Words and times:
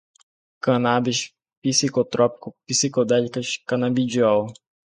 cannabis, 0.63 1.19
psicotrópico, 1.61 2.47
psicodélicas, 2.67 3.47
canabidiol 3.69 4.41